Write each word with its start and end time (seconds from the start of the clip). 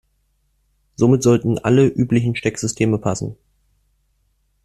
Somit 0.95 1.21
sollten 1.21 1.59
alle 1.59 1.85
üblichen 1.85 2.35
Stecksysteme 2.35 2.97
passen. 2.97 3.35